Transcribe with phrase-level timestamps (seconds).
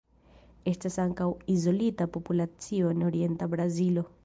[0.71, 1.27] Estas ankaŭ
[1.57, 4.09] izolita populacio en orienta Brazilo.